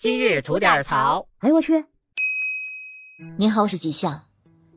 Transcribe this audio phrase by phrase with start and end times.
[0.00, 1.26] 今日吐点槽。
[1.40, 1.84] 哎呦我去！
[3.36, 4.22] 您好，我是吉祥。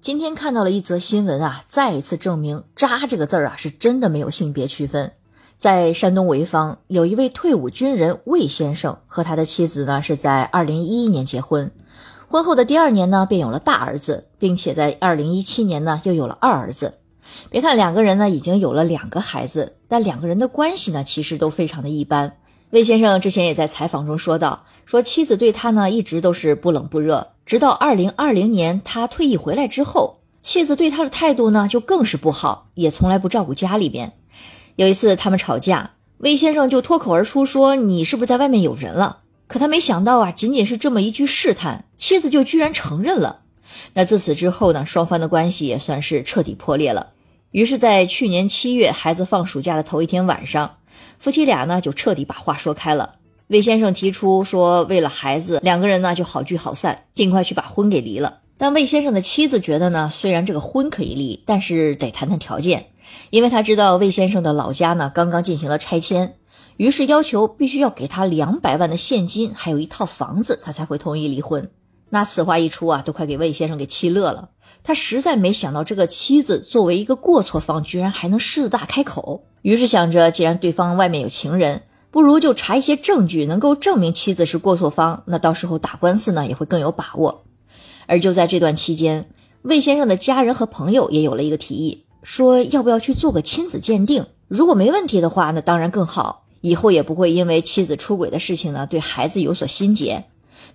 [0.00, 5.14] 今天看到了一则新闻啊，再一次证明“渣”这个字儿啊是真的没有性别区分。
[5.58, 11.72] 在山东潍坊，有一位退伍军人魏先生和他的妻子呢是在二零一一年结婚，
[12.28, 17.00] 婚后的第二年呢便有了大儿子，并且在二零一七年呢又有了二儿子。
[17.50, 22.36] 别看两个人呢已经有了两个孩子，但两个人的关系呢其实都非常的一般。
[22.70, 34.12] 魏先生之前也在采访中说到，说妻子对他呢一直都是不冷不热，直到二零二零年他退役回来之后，妻子对他的态度呢就更是不好，也从来不照顾家里边。
[34.76, 43.40] 有一次他们吵架，魏先生就脱口而出说：“你是不是在外面有人了？”可他没想到啊，仅仅是这么一句试探，妻子就居然承认了。
[43.94, 47.12] 那自此之后呢，双方的关系也算是彻底破裂了。
[47.50, 50.76] 于是，在去年七月孩子放暑假的头一天晚上，
[51.18, 53.16] 夫妻俩呢就彻底把话说开了。
[53.48, 58.40] 魏先生提出说，为了孩子，两个人呢就好聚好散，尽快去把婚给离了。
[58.58, 62.88] 但魏先生的妻子觉得呢，虽然这个婚可以离，但是得谈谈条件。
[63.30, 66.34] 因为他知道魏先生的老家呢刚刚进行了拆迁，
[66.76, 71.70] 于是要求必须要给他两百万的现金，还有一套房子，他才会同意离婚。
[72.10, 74.50] 那此话一出啊，都快给魏先生给气乐了。
[74.82, 79.44] 他实在没想到这个妻子作为一个过错方，居然还能狮子大开口。
[79.62, 87.44] 于是想着，既然对方外面有情人，不如就查一些证据，能够证明妻子是过错方，那到时候打官司呢也会更有把握。
[88.06, 89.28] 而就在这段期间，
[89.62, 92.04] 魏先生的家人和朋友也有了一个提议。
[92.22, 94.24] 说要不要去做个亲子鉴定？
[94.48, 100.24] 如果没问题的话，那当然更好，以后也不会因为妻子出轨的事情呢对孩子有所心结。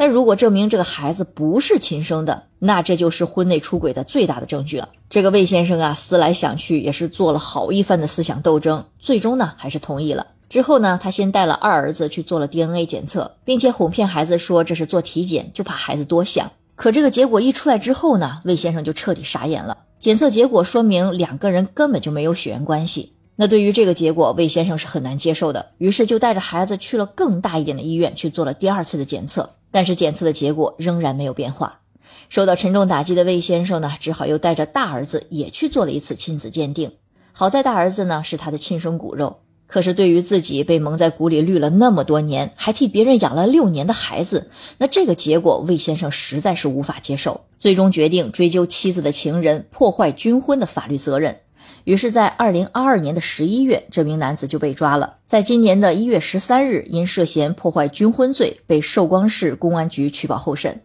[0.00, 4.88] 但如果证明这个孩子不是亲生的，那这就是婚内出轨的最大的证据了。
[5.10, 10.28] 这个魏先生啊，思来想去也是做了好一番的思想斗争，最终呢还是同意了。
[10.48, 16.50] 之后呢，他先带了二儿子去做了 DNA 检测，并且哄骗孩子说这是做体检，就怕孩子多想。
[16.76, 19.76] 可这个结果一出来之后呢，魏先生就彻底傻眼了。
[19.98, 23.12] 检测结果说明两个人根本就没有血缘关系。
[23.36, 29.50] 那对于这个结果，魏先生是很难接受的，于是就带着孩子去了更大一点的医院去做了第二次的检测。
[29.70, 31.80] 但是检测的结果仍然没有变化。
[32.28, 36.92] 受到沉重打击的魏先生呢，只好又带着大儿子也去做了一次亲子鉴定。
[37.32, 39.40] 好在大儿子呢是他的亲生骨肉。
[39.66, 47.42] 可是，对于自己被蒙在鼓里绿了那么多年，还替别人养了六年的孩子，那这个结果魏先生实在是无法接受。
[47.60, 51.38] 最终决定追究妻子的情人破坏军婚的法律责任。
[51.84, 55.16] 于是，在二零二二年的十一月，这名男子就被抓了。
[55.26, 60.80] 在今年的一月十三日，因涉嫌破坏军婚罪，被寿光市公安局取保候审。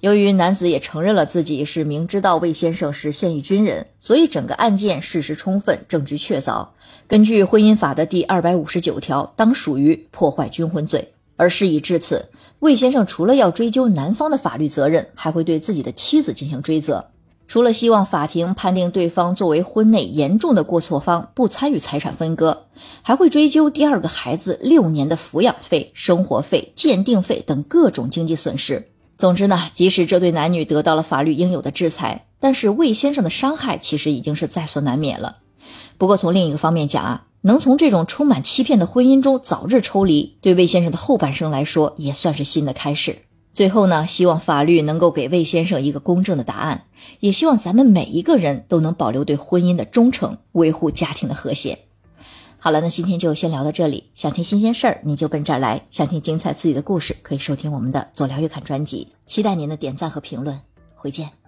[0.00, 6.66] 由于男子也承认了自己是明知道魏先生是现役军人，所以整个案件事实充分，证据确凿。
[7.06, 11.12] 根据婚姻法的第二百五十九条，当属于破坏军婚罪。
[11.36, 17.04] 而事已至此，魏先生除了要追究男方的法律责任，还会对自己的妻子进行追责。
[17.52, 22.68] 除了希望法庭判定对方作为婚内严重的过错方，不参与财产分割，
[23.02, 28.88] 还会追究第二个孩子六年的抚养费、生活费、鉴定费等各种经济损失。
[29.18, 35.36] 总之呢，即使这对男女得到了法律应有的制裁，但是魏先生的伤害其实已经是在所难免了。
[35.98, 43.18] 不过从另一个方面讲啊，能从这种充满欺骗的婚姻中早日抽离，对魏先生的后半生来说也算是新的开始。
[43.52, 46.84] 最后呢，希望法律能够给魏先生一个公正的答案，
[47.20, 51.78] 也希望咱们每一个人都能保留对婚姻的忠诚，维护家庭的和谐。
[52.58, 54.04] 好了，那今天就先聊到这里。
[54.14, 59.08] 想听新鲜事儿，你就奔这儿来；想听精彩刺激的故事，可以收听我们的左聊月刊专辑。
[59.26, 60.60] 期待您的点赞和评论，
[60.94, 61.41] 回见。